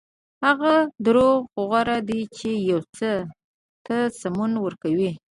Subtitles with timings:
[0.45, 0.73] هغه
[1.05, 1.37] دروغ
[1.69, 3.11] غوره دي چې یو څه
[3.85, 5.11] ته سمون ورکوي.